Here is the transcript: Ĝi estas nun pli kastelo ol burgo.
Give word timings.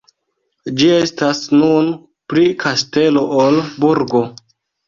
Ĝi 0.79 0.87
estas 0.99 1.41
nun 1.59 1.93
pli 2.33 2.47
kastelo 2.65 3.25
ol 3.45 3.63
burgo. 3.85 4.27